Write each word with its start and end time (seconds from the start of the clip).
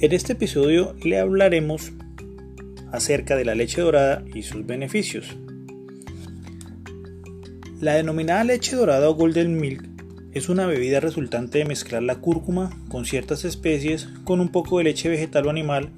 En 0.00 0.12
este 0.12 0.34
episodio 0.34 0.94
le 1.02 1.18
hablaremos 1.18 1.90
acerca 2.92 3.34
de 3.34 3.44
la 3.44 3.56
leche 3.56 3.80
dorada 3.80 4.24
y 4.32 4.44
sus 4.44 4.64
beneficios. 4.64 5.36
La 7.80 7.94
denominada 7.94 8.44
leche 8.44 8.76
dorada 8.76 9.10
o 9.10 9.16
golden 9.16 9.56
milk 9.56 9.84
es 10.34 10.48
una 10.48 10.66
bebida 10.66 11.00
resultante 11.00 11.58
de 11.58 11.64
mezclar 11.64 12.04
la 12.04 12.20
cúrcuma 12.20 12.70
con 12.88 13.06
ciertas 13.06 13.44
especies 13.44 14.08
con 14.22 14.38
un 14.38 14.50
poco 14.50 14.78
de 14.78 14.84
leche 14.84 15.08
vegetal 15.08 15.48
o 15.48 15.50
animal, 15.50 15.90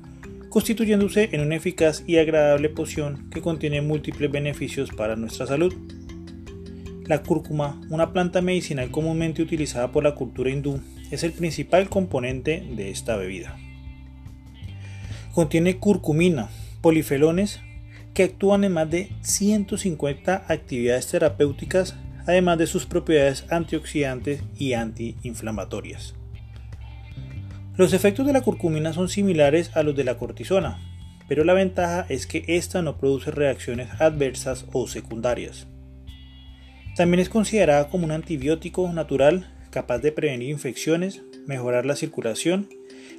constituyéndose 0.48 1.28
en 1.32 1.42
una 1.42 1.56
eficaz 1.56 2.02
y 2.06 2.16
agradable 2.16 2.70
poción 2.70 3.28
que 3.28 3.42
contiene 3.42 3.82
múltiples 3.82 4.32
beneficios 4.32 4.88
para 4.96 5.14
nuestra 5.14 5.46
salud. 5.46 5.74
La 7.04 7.22
cúrcuma, 7.22 7.78
una 7.90 8.14
planta 8.14 8.40
medicinal 8.40 8.90
comúnmente 8.90 9.42
utilizada 9.42 9.92
por 9.92 10.04
la 10.04 10.14
cultura 10.14 10.48
hindú, 10.48 10.80
es 11.10 11.22
el 11.22 11.32
principal 11.32 11.90
componente 11.90 12.66
de 12.74 12.88
esta 12.88 13.16
bebida. 13.18 13.58
Contiene 15.34 15.78
curcumina, 15.78 16.50
polifenoles 16.80 17.60
que 18.14 18.24
actúan 18.24 18.64
en 18.64 18.72
más 18.72 18.90
de 18.90 19.10
150 19.20 20.44
actividades 20.48 21.06
terapéuticas, 21.06 21.94
además 22.26 22.58
de 22.58 22.66
sus 22.66 22.86
propiedades 22.86 23.44
antioxidantes 23.50 24.42
y 24.58 24.72
antiinflamatorias. 24.72 26.14
Los 27.76 27.92
efectos 27.92 28.26
de 28.26 28.32
la 28.32 28.40
curcumina 28.40 28.92
son 28.92 29.08
similares 29.08 29.70
a 29.76 29.84
los 29.84 29.94
de 29.94 30.02
la 30.02 30.18
cortisona, 30.18 30.78
pero 31.28 31.44
la 31.44 31.54
ventaja 31.54 32.06
es 32.08 32.26
que 32.26 32.44
esta 32.48 32.82
no 32.82 32.98
produce 32.98 33.30
reacciones 33.30 33.88
adversas 34.00 34.66
o 34.72 34.88
secundarias. 34.88 35.68
También 36.96 37.20
es 37.20 37.28
considerada 37.28 37.88
como 37.88 38.04
un 38.04 38.10
antibiótico 38.10 38.92
natural 38.92 39.48
capaz 39.70 39.98
de 39.98 40.10
prevenir 40.10 40.50
infecciones, 40.50 41.22
mejorar 41.46 41.86
la 41.86 41.94
circulación 41.94 42.68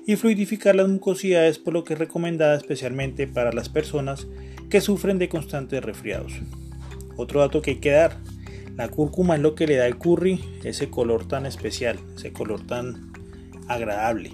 y 0.06 0.16
fluidificar 0.16 0.76
las 0.76 0.88
mucosidades 0.88 1.60
por 1.60 1.74
lo 1.74 1.84
que 1.84 1.94
es 1.94 2.00
recomendada 2.00 2.56
especialmente 2.56 3.28
para 3.28 3.52
las 3.52 3.70
personas 3.70 4.28
que 4.70 4.82
sufren 4.82 5.20
de 5.20 5.30
constantes 5.30 5.84
resfriados. 5.84 6.34
Otro 7.18 7.42
dato 7.42 7.62
que 7.62 7.72
hay 7.72 7.78
que 7.78 7.92
dar, 7.92 8.18
la 8.78 8.88
cúrcuma 8.88 9.36
es 9.36 9.42
lo 9.42 9.54
que 9.54 9.68
le 9.68 9.76
da 9.76 9.86
al 9.86 9.98
curry 9.98 10.40
ese 10.64 10.90
color 10.90 11.28
tan 11.28 11.46
especial, 11.46 12.00
ese 12.16 12.32
color 12.32 12.66
tan 12.66 13.12
agradable. 13.68 14.32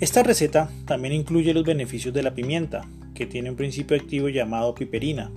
Esta 0.00 0.22
receta 0.22 0.70
también 0.86 1.14
incluye 1.14 1.54
los 1.54 1.64
beneficios 1.64 2.14
de 2.14 2.22
la 2.22 2.34
pimienta, 2.34 2.86
que 3.14 3.26
tiene 3.26 3.50
un 3.50 3.56
principio 3.56 3.96
activo 3.96 4.28
llamado 4.28 4.74
piperina, 4.74 5.30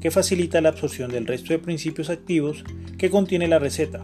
que 0.00 0.10
facilita 0.10 0.60
la 0.60 0.70
absorción 0.70 1.10
del 1.10 1.26
resto 1.26 1.52
de 1.52 1.58
principios 1.58 2.10
activos 2.10 2.64
que 2.98 3.10
contiene 3.10 3.48
la 3.48 3.58
receta, 3.58 4.02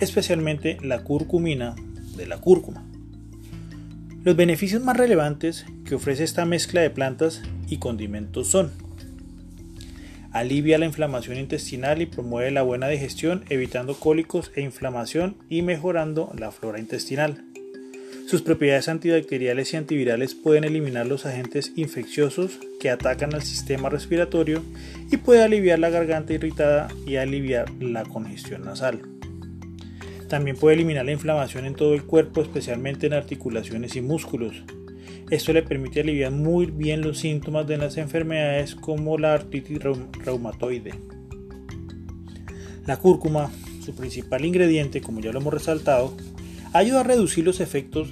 especialmente 0.00 0.78
la 0.82 1.02
curcumina 1.04 1.74
de 2.16 2.26
la 2.26 2.40
cúrcuma. 2.40 2.86
Los 4.24 4.36
beneficios 4.36 4.82
más 4.82 4.96
relevantes 4.96 5.66
que 5.84 5.96
ofrece 5.96 6.24
esta 6.24 6.46
mezcla 6.46 6.80
de 6.80 6.88
plantas 6.88 7.42
y 7.68 7.76
condimentos 7.76 8.48
son 8.48 8.72
alivia 10.32 10.78
la 10.78 10.86
inflamación 10.86 11.36
intestinal 11.36 12.00
y 12.00 12.06
promueve 12.06 12.50
la 12.50 12.62
buena 12.62 12.88
digestión, 12.88 13.44
evitando 13.50 13.94
cólicos 13.94 14.50
e 14.56 14.62
inflamación 14.62 15.36
y 15.50 15.60
mejorando 15.60 16.32
la 16.38 16.50
flora 16.52 16.80
intestinal. 16.80 17.44
Sus 18.26 18.40
propiedades 18.40 18.88
antibacteriales 18.88 19.74
y 19.74 19.76
antivirales 19.76 20.34
pueden 20.34 20.64
eliminar 20.64 21.06
los 21.06 21.26
agentes 21.26 21.72
infecciosos 21.76 22.58
que 22.80 22.88
atacan 22.88 23.34
al 23.34 23.42
sistema 23.42 23.90
respiratorio 23.90 24.62
y 25.12 25.18
puede 25.18 25.42
aliviar 25.42 25.78
la 25.78 25.90
garganta 25.90 26.32
irritada 26.32 26.88
y 27.06 27.16
aliviar 27.16 27.70
la 27.78 28.04
congestión 28.04 28.64
nasal. 28.64 29.02
También 30.34 30.56
puede 30.56 30.74
eliminar 30.74 31.04
la 31.04 31.12
inflamación 31.12 31.64
en 31.64 31.76
todo 31.76 31.94
el 31.94 32.02
cuerpo, 32.02 32.42
especialmente 32.42 33.06
en 33.06 33.12
articulaciones 33.12 33.94
y 33.94 34.00
músculos. 34.00 34.64
Esto 35.30 35.52
le 35.52 35.62
permite 35.62 36.00
aliviar 36.00 36.32
muy 36.32 36.66
bien 36.66 37.02
los 37.02 37.18
síntomas 37.20 37.68
de 37.68 37.76
las 37.76 37.98
enfermedades 37.98 38.74
como 38.74 39.16
la 39.16 39.34
artritis 39.34 39.78
reumatoide. 40.24 40.92
La 42.84 42.96
cúrcuma, 42.96 43.48
su 43.84 43.94
principal 43.94 44.44
ingrediente, 44.44 45.00
como 45.00 45.20
ya 45.20 45.30
lo 45.30 45.38
hemos 45.38 45.54
resaltado, 45.54 46.12
ayuda 46.72 47.02
a 47.02 47.04
reducir 47.04 47.44
los 47.44 47.60
efectos 47.60 48.08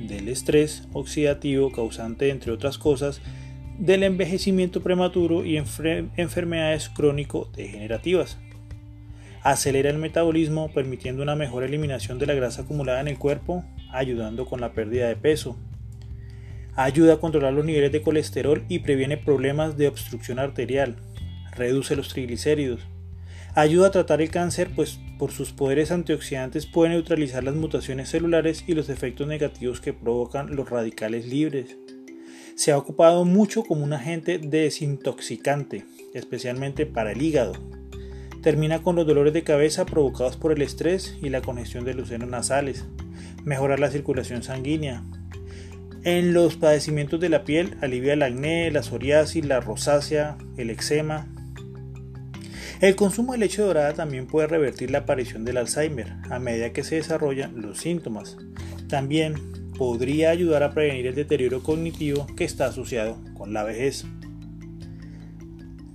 del 0.00 0.28
estrés 0.30 0.88
oxidativo 0.94 1.70
causante, 1.72 2.30
entre 2.30 2.52
otras 2.52 2.78
cosas, 2.78 3.20
del 3.78 4.02
envejecimiento 4.02 4.82
prematuro 4.82 5.44
y 5.44 5.58
enfermedades 5.58 6.88
crónico-degenerativas 6.88 8.38
acelera 9.50 9.90
el 9.90 9.98
metabolismo 9.98 10.72
permitiendo 10.72 11.22
una 11.22 11.36
mejor 11.36 11.62
eliminación 11.62 12.18
de 12.18 12.26
la 12.26 12.34
grasa 12.34 12.62
acumulada 12.62 13.00
en 13.00 13.06
el 13.06 13.16
cuerpo, 13.16 13.64
ayudando 13.92 14.44
con 14.44 14.60
la 14.60 14.72
pérdida 14.72 15.06
de 15.06 15.14
peso. 15.14 15.56
Ayuda 16.74 17.14
a 17.14 17.20
controlar 17.20 17.52
los 17.52 17.64
niveles 17.64 17.92
de 17.92 18.02
colesterol 18.02 18.64
y 18.68 18.80
previene 18.80 19.16
problemas 19.16 19.76
de 19.76 19.86
obstrucción 19.86 20.40
arterial. 20.40 20.96
Reduce 21.52 21.94
los 21.94 22.08
triglicéridos. 22.08 22.80
Ayuda 23.54 23.86
a 23.86 23.90
tratar 23.92 24.20
el 24.20 24.30
cáncer 24.30 24.68
pues 24.74 24.98
por 25.16 25.30
sus 25.30 25.52
poderes 25.52 25.92
antioxidantes 25.92 26.66
puede 26.66 26.90
neutralizar 26.90 27.44
las 27.44 27.54
mutaciones 27.54 28.08
celulares 28.08 28.64
y 28.66 28.74
los 28.74 28.88
efectos 28.88 29.28
negativos 29.28 29.80
que 29.80 29.92
provocan 29.92 30.56
los 30.56 30.68
radicales 30.68 31.24
libres. 31.24 31.76
Se 32.56 32.72
ha 32.72 32.78
ocupado 32.78 33.24
mucho 33.24 33.62
como 33.62 33.84
un 33.84 33.92
agente 33.92 34.38
desintoxicante, 34.38 35.84
especialmente 36.14 36.84
para 36.84 37.12
el 37.12 37.22
hígado, 37.22 37.54
Termina 38.46 38.80
con 38.80 38.94
los 38.94 39.08
dolores 39.08 39.32
de 39.32 39.42
cabeza 39.42 39.86
provocados 39.86 40.36
por 40.36 40.52
el 40.52 40.62
estrés 40.62 41.18
y 41.20 41.30
la 41.30 41.42
congestión 41.42 41.84
de 41.84 41.94
los 41.94 42.10
senos 42.10 42.28
nasales. 42.28 42.84
Mejorar 43.42 43.80
la 43.80 43.90
circulación 43.90 44.44
sanguínea. 44.44 45.02
En 46.04 46.32
los 46.32 46.54
padecimientos 46.54 47.18
de 47.18 47.28
la 47.28 47.42
piel 47.42 47.76
alivia 47.80 48.12
el 48.12 48.22
acné, 48.22 48.70
la 48.70 48.84
psoriasis, 48.84 49.44
la 49.44 49.58
rosácea, 49.58 50.38
el 50.56 50.70
eczema. 50.70 51.26
El 52.80 52.94
consumo 52.94 53.32
de 53.32 53.38
leche 53.38 53.62
dorada 53.62 53.94
también 53.94 54.28
puede 54.28 54.46
revertir 54.46 54.92
la 54.92 54.98
aparición 54.98 55.44
del 55.44 55.56
Alzheimer 55.56 56.12
a 56.30 56.38
medida 56.38 56.72
que 56.72 56.84
se 56.84 56.94
desarrollan 56.94 57.60
los 57.60 57.78
síntomas. 57.78 58.36
También 58.88 59.34
podría 59.76 60.30
ayudar 60.30 60.62
a 60.62 60.70
prevenir 60.70 61.08
el 61.08 61.16
deterioro 61.16 61.64
cognitivo 61.64 62.28
que 62.36 62.44
está 62.44 62.66
asociado 62.66 63.18
con 63.34 63.52
la 63.52 63.64
vejez. 63.64 64.04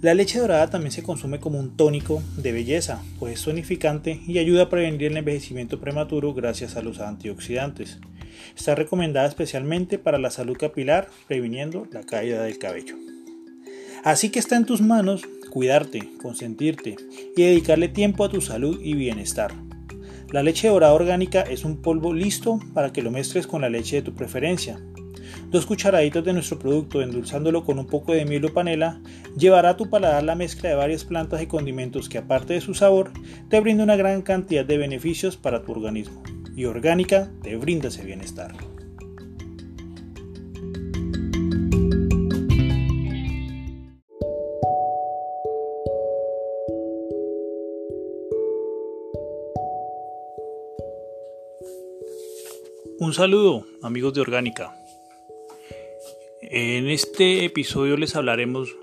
La 0.02 0.16
leche 0.16 0.40
dorada 0.40 0.68
también 0.68 0.92
se 0.92 1.04
consume 1.04 1.40
como 1.40 1.60
un 1.60 1.78
tónico 1.78 2.24
de 2.36 2.52
belleza, 2.52 3.04
pues 3.20 3.36
es 3.36 3.44
tonificante 3.44 4.20
y 4.26 4.40
ayuda 4.40 4.64
a 4.64 4.70
prevenir 4.70 5.04
el 5.04 5.18
envejecimiento 5.18 5.80
prematuro 5.80 6.34
gracias 6.34 6.76
a 6.76 6.82
los 6.82 7.00
antioxidantes. 7.00 8.00
Está 8.58 8.74
recomendada 8.74 9.28
especialmente 9.28 10.00
para 10.00 10.18
la 10.18 10.32
salud 10.32 10.58
capilar, 10.58 11.08
previniendo 11.28 11.86
la 11.92 12.02
caída 12.02 12.42
del 12.42 12.58
cabello. 12.58 12.96
Así 14.04 14.30
que 14.30 14.40
está 14.40 14.56
en 14.56 14.66
tus 14.66 14.82
manos 14.82 15.22
cuidarte, 15.52 16.10
consentirte 16.20 16.96
y 17.38 17.42
dedicarle 17.44 17.88
tiempo 17.88 18.26
a 18.26 18.30
tu 18.30 18.42
salud 18.42 18.80
y 18.82 18.96
bienestar. 18.96 19.54
La 20.32 20.42
leche 20.42 20.70
dorada 20.70 20.94
orgánica 20.94 21.42
es 21.42 21.64
un 21.64 21.80
polvo 21.80 22.12
listo 22.12 22.60
para 22.74 22.92
que 22.92 23.04
lo 23.04 23.12
mezcles 23.12 23.46
con 23.46 23.62
la 23.62 23.70
leche 23.70 23.98
de 23.98 24.02
tu 24.02 24.16
preferencia, 24.16 24.82
Dos 25.50 25.66
cucharaditas 25.66 26.24
de 26.24 26.34
nuestro 26.34 26.60
producto 26.60 27.02
endulzándolo 27.02 27.64
con 27.66 27.80
un 27.80 27.88
poco 27.88 28.14
de 28.14 28.26
miel 28.26 28.46
o 28.46 28.54
panela 28.54 29.02
llevará 29.38 29.72
a 29.72 29.78
tu 29.78 29.90
paladar 29.90 30.24
la 30.24 30.36
mezcla 30.36 30.70
de 30.70 30.76
varias 30.76 31.04
plantas 31.04 31.42
y 31.42 31.48
condimentos 31.48 32.10
que 32.10 32.18
aparte 32.18 32.54
de 32.54 32.62
su 32.62 32.74
sabor 32.74 33.12
te 33.50 33.60
brinda 33.60 33.84
una 33.84 33.96
gran 33.96 34.22
cantidad 34.22 34.66
de 34.66 34.78
beneficios 34.78 35.38
para 35.38 35.64
tu 35.64 35.72
organismo. 35.72 36.24
Y 36.56 36.66
orgánica 36.66 37.32
te 37.42 37.56
brinda 37.56 37.88
ese 37.88 38.04
bienestar. 38.04 38.54
Un 53.02 53.16
saludo 53.16 53.66
amigos 53.82 54.14
de 54.14 54.22
Orgánica. 54.22 54.81
En 56.54 56.90
este 56.90 57.46
episodio 57.46 57.96
les 57.96 58.18
hablaremos 58.18 58.76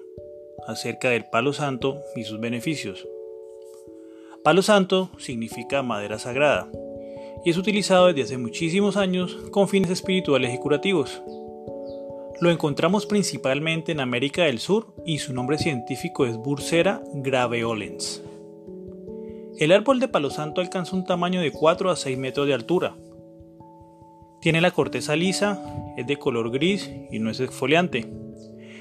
acerca 0.67 1.11
del 1.11 1.27
palo 1.27 1.53
santo 1.53 2.01
y 2.17 2.25
sus 2.25 2.41
beneficios. 2.41 3.07
Palo 4.43 4.63
santo 4.63 5.11
significa 5.19 5.83
madera 5.83 6.19
sagrada 6.19 6.73
y 7.45 7.51
es 7.51 7.59
utilizado 7.59 8.07
desde 8.07 8.23
hace 8.23 8.39
muchísimos 8.39 8.97
años 8.97 9.37
con 9.51 9.69
fines 9.69 9.91
espirituales 9.91 10.55
y 10.55 10.57
curativos. 10.57 11.21
Lo 12.41 12.51
encontramos 12.51 13.05
principalmente 13.05 13.93
en 13.93 14.01
América 14.01 14.45
del 14.45 14.61
Sur 14.61 14.95
y 15.05 15.19
su 15.19 15.35
nombre 15.35 15.59
científico 15.59 16.25
es 16.25 16.39
Bursera 16.39 17.03
graveolens. 17.13 18.25
El 19.59 19.73
árbol 19.73 20.01
de 20.01 20.09
palo 20.09 20.31
santo 20.31 20.63
alcanza 20.63 20.97
un 20.97 21.05
tamaño 21.05 21.43
de 21.43 21.53
4 21.53 21.91
a 21.91 21.97
6 21.97 22.17
metros 22.17 22.47
de 22.47 22.55
altura 22.55 22.97
tiene 24.41 24.61
la 24.61 24.71
corteza 24.71 25.17
lisa, 25.17 25.61
es 25.97 26.07
de 26.07 26.17
color 26.17 26.51
gris 26.51 26.91
y 27.11 27.19
no 27.19 27.31
es 27.31 27.41
exfoliante. 27.41 28.09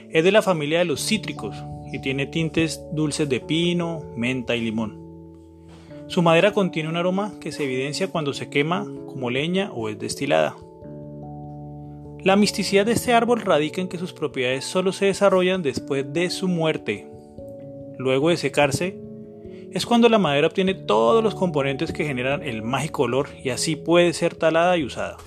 Es 0.10 0.24
de 0.24 0.32
la 0.32 0.42
familia 0.42 0.80
de 0.80 0.86
los 0.86 1.06
cítricos 1.06 1.56
y 1.92 2.00
tiene 2.00 2.28
tintes 2.28 2.82
dulces 2.92 3.28
de 3.28 3.40
pino, 3.40 4.04
menta 4.16 4.56
y 4.56 4.62
limón. 4.62 5.08
Su 6.08 6.22
madera 6.22 6.52
contiene 6.52 6.90
un 6.90 6.96
aroma 6.96 7.34
que 7.42 7.52
se 7.52 7.64
evidencia 7.64 8.08
cuando 8.08 8.34
se 8.34 8.50
quema 8.50 8.86
como 9.08 9.30
leña 9.30 9.72
o 9.74 9.90
es 9.90 10.00
destilada. 10.00 10.56
La 12.24 12.36
misticidad 12.36 12.86
de 12.86 12.94
este 12.94 13.14
árbol 13.14 13.42
radica 13.42 13.82
en 13.82 13.88
que 13.88 13.98
sus 13.98 14.14
propiedades 14.14 14.64
solo 14.64 14.92
se 14.92 15.06
desarrollan 15.06 15.64
después 15.64 16.12
de 16.14 16.30
su 16.30 16.48
muerte. 16.48 17.08
Luego 17.98 18.30
de 18.30 18.38
secarse, 18.38 19.00
es 19.72 19.86
cuando 19.86 20.08
la 20.08 20.18
madera 20.18 20.48
obtiene 20.48 20.74
todos 20.74 21.24
los 21.24 21.36
componentes 21.36 21.92
que 21.92 22.06
generan 22.06 22.44
el 22.44 22.62
mágico 22.62 23.04
olor 23.04 23.30
y 23.44 23.50
así 23.50 23.76
puede 23.76 24.14
ser 24.14 24.36
talada 24.36 24.78
y 24.78 24.84
usada. 24.84 25.18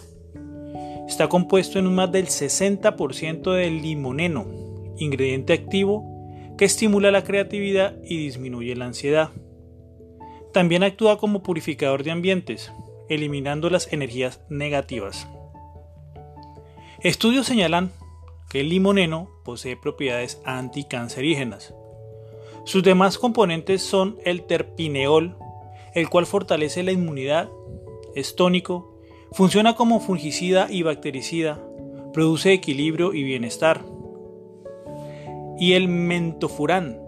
Está 1.10 1.28
compuesto 1.28 1.80
en 1.80 1.88
un 1.88 1.96
más 1.96 2.12
del 2.12 2.28
60% 2.28 3.52
de 3.52 3.68
limoneno, 3.68 4.46
ingrediente 4.96 5.52
activo 5.52 6.04
que 6.56 6.64
estimula 6.64 7.10
la 7.10 7.24
creatividad 7.24 7.96
y 8.04 8.16
disminuye 8.16 8.76
la 8.76 8.84
ansiedad. 8.84 9.30
También 10.52 10.84
actúa 10.84 11.18
como 11.18 11.42
purificador 11.42 12.04
de 12.04 12.12
ambientes, 12.12 12.72
eliminando 13.08 13.70
las 13.70 13.92
energías 13.92 14.40
negativas. 14.48 15.26
Estudios 17.00 17.44
señalan 17.44 17.90
que 18.48 18.60
el 18.60 18.68
limoneno 18.68 19.30
posee 19.44 19.76
propiedades 19.76 20.40
anticancerígenas. 20.44 21.74
Sus 22.64 22.84
demás 22.84 23.18
componentes 23.18 23.82
son 23.82 24.16
el 24.24 24.44
terpineol, 24.44 25.36
el 25.92 26.08
cual 26.08 26.26
fortalece 26.26 26.84
la 26.84 26.92
inmunidad, 26.92 27.50
es 28.14 28.36
tónico, 28.36 28.89
funciona 29.32 29.74
como 29.74 30.00
fungicida 30.00 30.66
y 30.70 30.82
bactericida, 30.82 31.60
produce 32.12 32.52
equilibrio 32.52 33.14
y 33.14 33.22
bienestar. 33.22 33.84
Y 35.58 35.74
el 35.74 35.88
mentofurán, 35.88 36.98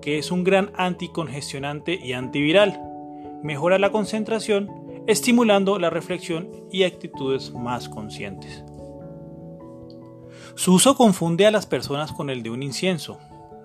que 0.00 0.18
es 0.18 0.30
un 0.30 0.44
gran 0.44 0.72
anticongestionante 0.76 1.98
y 2.02 2.12
antiviral, 2.12 2.80
mejora 3.42 3.78
la 3.78 3.90
concentración, 3.90 4.70
estimulando 5.06 5.78
la 5.78 5.90
reflexión 5.90 6.50
y 6.70 6.84
actitudes 6.84 7.52
más 7.52 7.88
conscientes. 7.88 8.64
Su 10.54 10.74
uso 10.74 10.96
confunde 10.96 11.46
a 11.46 11.50
las 11.50 11.66
personas 11.66 12.12
con 12.12 12.28
el 12.28 12.42
de 12.42 12.50
un 12.50 12.62
incienso. 12.62 13.18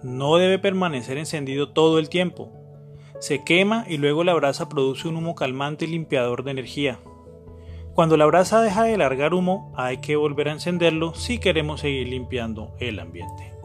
No 0.03 0.37
debe 0.37 0.57
permanecer 0.57 1.17
encendido 1.17 1.69
todo 1.73 1.99
el 1.99 2.07
tiempo. 2.07 2.51
Se 3.19 3.43
quema 3.43 3.85
y 3.87 3.97
luego 3.97 4.23
la 4.23 4.33
brasa 4.35 4.69
produce 4.69 5.07
un 5.07 5.17
humo 5.17 5.35
calmante 5.35 5.85
y 5.85 5.89
limpiador 5.89 6.43
de 6.43 6.51
energía. 6.51 6.99
Cuando 7.97 8.15
la 8.15 8.27
brasa 8.27 8.61
deja 8.61 8.83
de 8.83 8.95
largar 8.95 9.33
humo, 9.33 9.73
hay 9.75 9.97
que 9.97 10.15
volver 10.15 10.49
a 10.49 10.51
encenderlo 10.51 11.15
si 11.15 11.39
queremos 11.39 11.81
seguir 11.81 12.07
limpiando 12.07 12.75
el 12.79 12.99
ambiente. 12.99 13.55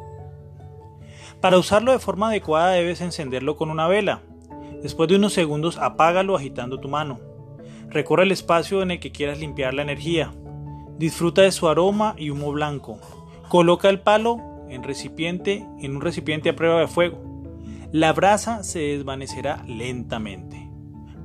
Para 1.42 1.58
usarlo 1.58 1.92
de 1.92 1.98
forma 1.98 2.30
adecuada 2.30 2.70
debes 2.70 3.02
encenderlo 3.02 3.56
con 3.56 3.68
una 3.70 3.88
vela. 3.88 4.22
Después 4.80 5.10
de 5.10 5.16
unos 5.16 5.34
segundos 5.34 5.76
apágalo 5.76 6.34
agitando 6.34 6.80
tu 6.80 6.88
mano. 6.88 7.20
Recorre 7.90 8.22
el 8.22 8.32
espacio 8.32 8.80
en 8.80 8.92
el 8.92 9.00
que 9.00 9.12
quieras 9.12 9.38
limpiar 9.38 9.74
la 9.74 9.82
energía. 9.82 10.32
Disfruta 10.96 11.42
de 11.42 11.52
su 11.52 11.68
aroma 11.68 12.14
y 12.16 12.30
humo 12.30 12.52
blanco. 12.52 12.98
Coloca 13.50 13.90
el 13.90 14.00
palo 14.00 14.38
en, 14.70 14.82
recipiente, 14.82 15.66
en 15.78 15.94
un 15.94 16.00
recipiente 16.00 16.48
a 16.48 16.56
prueba 16.56 16.80
de 16.80 16.88
fuego. 16.88 17.18
La 17.92 18.14
brasa 18.14 18.64
se 18.64 18.78
desvanecerá 18.78 19.62
lentamente. 19.66 20.70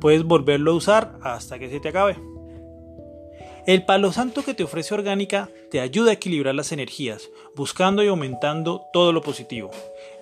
Puedes 0.01 0.25
volverlo 0.25 0.71
a 0.71 0.75
usar 0.75 1.19
hasta 1.23 1.57
que 1.57 1.69
se 1.69 1.79
te 1.79 1.87
acabe. 1.87 2.17
El 3.67 3.83
palo 3.83 4.11
santo 4.13 4.43
que 4.43 4.53
te 4.53 4.63
ofrece 4.63 4.93
orgánica 4.93 5.49
te 5.69 5.81
ayuda 5.81 6.11
a 6.11 6.13
equilibrar 6.13 6.55
las 6.55 6.71
energías, 6.71 7.29
buscando 7.55 8.01
y 8.01 8.07
aumentando 8.07 8.87
todo 8.93 9.11
lo 9.11 9.21
positivo. 9.21 9.69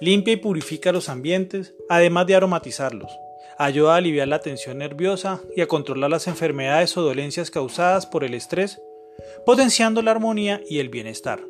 Limpia 0.01 0.33
y 0.33 0.37
purifica 0.37 0.91
los 0.91 1.07
ambientes, 1.07 1.75
además 1.87 2.27
de 2.27 2.35
aromatizarlos. 2.35 3.11
Ayuda 3.57 3.93
a 3.93 3.97
aliviar 3.97 4.27
la 4.27 4.39
tensión 4.39 4.79
nerviosa 4.79 5.39
y 5.55 5.61
a 5.61 5.67
controlar 5.67 6.09
las 6.09 6.27
enfermedades 6.27 6.97
o 6.97 7.03
dolencias 7.03 7.51
causadas 7.51 8.05
por 8.05 8.23
el 8.23 8.33
estrés 8.33 8.81
potenciando 9.45 10.01
la 10.01 10.11
armonía 10.11 10.61
y 10.67 10.79
el 10.79 10.89
bienestar. 10.89 11.45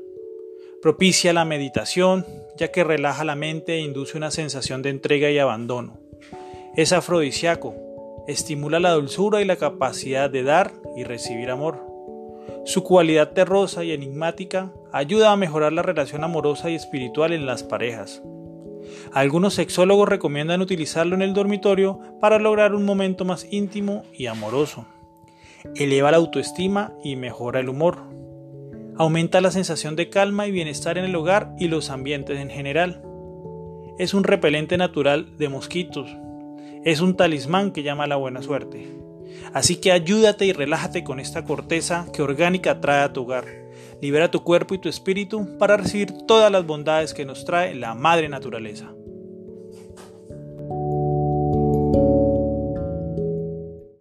Propicia 0.81 1.33
la 1.33 1.45
meditación, 1.45 2.25
ya 2.57 2.71
que 2.71 2.83
relaja 2.83 3.23
la 3.23 3.35
mente 3.35 3.75
e 3.75 3.79
induce 3.79 4.17
una 4.17 4.31
sensación 4.31 4.81
de 4.81 4.89
entrega 4.89 5.31
y 5.31 5.39
abandono. 5.39 5.99
Es 6.75 6.91
afrodisíaco, 6.91 7.75
estimula 8.27 8.79
la 8.79 8.91
dulzura 8.91 9.41
y 9.41 9.45
la 9.45 9.55
capacidad 9.55 10.29
de 10.29 10.43
dar 10.43 10.73
y 10.95 11.03
recibir 11.03 11.49
amor. 11.49 11.85
Su 12.65 12.83
cualidad 12.83 13.31
terrosa 13.31 13.83
y 13.83 13.91
enigmática 13.91 14.71
ayuda 14.91 15.31
a 15.31 15.37
mejorar 15.37 15.73
la 15.73 15.81
relación 15.81 16.23
amorosa 16.23 16.69
y 16.69 16.75
espiritual 16.75 17.33
en 17.33 17.45
las 17.45 17.63
parejas. 17.63 18.23
Algunos 19.13 19.55
sexólogos 19.55 20.09
recomiendan 20.09 20.61
utilizarlo 20.61 21.15
en 21.15 21.21
el 21.21 21.33
dormitorio 21.33 21.99
para 22.19 22.39
lograr 22.39 22.75
un 22.75 22.85
momento 22.85 23.25
más 23.25 23.47
íntimo 23.51 24.03
y 24.13 24.27
amoroso 24.27 24.85
eleva 25.75 26.11
la 26.11 26.17
autoestima 26.17 26.93
y 27.03 27.15
mejora 27.15 27.59
el 27.59 27.69
humor. 27.69 28.03
Aumenta 28.97 29.41
la 29.41 29.51
sensación 29.51 29.95
de 29.95 30.09
calma 30.09 30.47
y 30.47 30.51
bienestar 30.51 30.97
en 30.97 31.05
el 31.05 31.15
hogar 31.15 31.53
y 31.59 31.67
los 31.67 31.89
ambientes 31.89 32.39
en 32.39 32.49
general. 32.49 33.01
Es 33.97 34.13
un 34.13 34.23
repelente 34.23 34.77
natural 34.77 35.37
de 35.37 35.49
mosquitos. 35.49 36.15
Es 36.85 37.01
un 37.01 37.17
talismán 37.17 37.71
que 37.71 37.81
llama 37.81 38.03
a 38.03 38.07
la 38.07 38.15
buena 38.15 38.43
suerte. 38.43 38.87
Así 39.53 39.77
que 39.77 39.91
ayúdate 39.91 40.45
y 40.45 40.53
relájate 40.53 41.03
con 41.03 41.19
esta 41.19 41.43
corteza 41.43 42.05
que 42.13 42.21
orgánica 42.21 42.79
trae 42.79 43.01
a 43.01 43.11
tu 43.11 43.23
hogar. 43.23 43.45
Libera 44.01 44.29
tu 44.29 44.43
cuerpo 44.43 44.75
y 44.75 44.77
tu 44.77 44.87
espíritu 44.87 45.57
para 45.57 45.77
recibir 45.77 46.11
todas 46.27 46.51
las 46.51 46.63
bondades 46.63 47.15
que 47.15 47.25
nos 47.25 47.43
trae 47.43 47.73
la 47.73 47.95
madre 47.95 48.29
naturaleza. 48.29 48.94